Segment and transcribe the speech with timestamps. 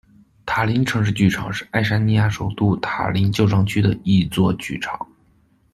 [0.47, 5.07] 塔林城市剧场是爱沙尼亚首都塔林旧城区的一座剧场。